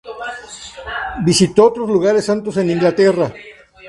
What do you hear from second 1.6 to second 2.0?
otros